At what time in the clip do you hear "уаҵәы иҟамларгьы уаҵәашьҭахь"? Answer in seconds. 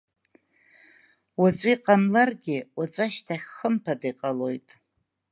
1.41-3.45